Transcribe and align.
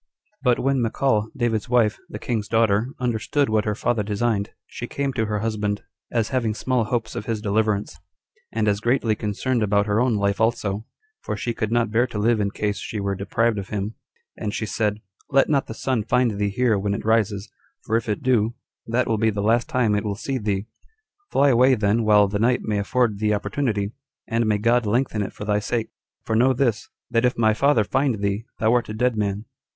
But 0.41 0.57
when 0.57 0.81
Michal, 0.81 1.29
David's 1.37 1.69
wife, 1.69 1.99
the 2.09 2.17
king's 2.17 2.47
daughter, 2.47 2.87
understood 2.99 3.49
what 3.49 3.65
her 3.65 3.75
father 3.75 4.01
designed, 4.01 4.49
she 4.65 4.87
came 4.87 5.13
to 5.13 5.27
her 5.27 5.41
husband, 5.41 5.83
as 6.11 6.29
having 6.29 6.55
small 6.55 6.85
hopes 6.85 7.15
of 7.15 7.27
his 7.27 7.39
deliverance, 7.39 7.99
and 8.51 8.67
as 8.67 8.79
greatly 8.79 9.13
concerned 9.15 9.61
about 9.61 9.85
her 9.85 10.01
own 10.01 10.15
life 10.15 10.41
also, 10.41 10.85
for 11.21 11.37
she 11.37 11.53
could 11.53 11.71
not 11.71 11.91
bear 11.91 12.07
to 12.07 12.17
live 12.17 12.39
in 12.41 12.49
case 12.49 12.79
she 12.79 12.99
were 12.99 13.13
deprived 13.13 13.59
of 13.59 13.69
him; 13.69 13.93
and 14.35 14.55
she 14.55 14.65
said, 14.65 15.01
"Let 15.29 15.49
not 15.49 15.67
the 15.67 15.75
sun 15.75 16.01
find 16.03 16.31
thee 16.31 16.49
here 16.49 16.79
when 16.79 16.95
it 16.95 17.05
rises, 17.05 17.51
for 17.83 17.95
if 17.95 18.09
it 18.09 18.23
do, 18.23 18.55
that 18.87 19.07
will 19.07 19.19
be 19.19 19.29
the 19.29 19.43
last 19.43 19.69
time 19.69 19.93
it 19.93 20.03
will 20.03 20.15
see 20.15 20.39
thee: 20.39 20.65
fly 21.31 21.49
away 21.49 21.75
then 21.75 22.03
while 22.03 22.27
the 22.27 22.39
night 22.39 22.63
may 22.63 22.79
afford 22.79 23.19
thee 23.19 23.35
opportunity, 23.35 23.91
and 24.27 24.47
may 24.47 24.57
God 24.57 24.87
lengthen 24.87 25.21
it 25.21 25.31
for 25.31 25.45
thy 25.45 25.59
sake; 25.59 25.91
for 26.25 26.35
know 26.35 26.53
this, 26.53 26.89
that 27.11 27.23
if 27.23 27.37
my 27.37 27.53
father 27.53 27.83
find 27.83 28.21
thee, 28.23 28.45
thou 28.57 28.73
art 28.73 28.89
a 28.89 28.95
dead 28.95 29.15
man." 29.15 29.45